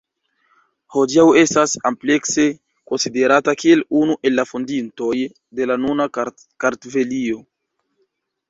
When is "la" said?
4.41-4.47, 5.73-5.79